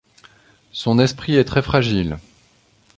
Son 0.71 0.97
esprit 0.97 1.35
est 1.35 1.43
très 1.43 1.61
fragile. 1.61 2.17